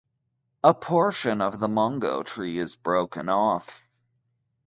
[0.63, 3.85] A portion of the mango tree is broken off.